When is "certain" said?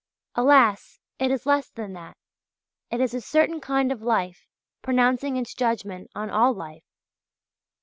3.21-3.61